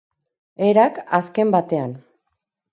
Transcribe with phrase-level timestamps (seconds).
[0.69, 1.95] Erak, azken batean.